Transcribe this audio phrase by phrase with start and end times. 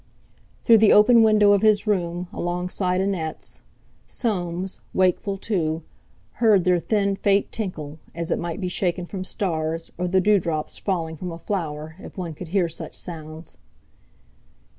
[0.63, 3.61] Through the open window of his room, alongside Annette's,
[4.07, 5.83] Soames, wakeful too,
[6.41, 10.79] heard their thin faint tinkle, as it might be shaken from stars, or the dewdrops
[10.79, 13.59] falling from a flower, if one could hear such sounds.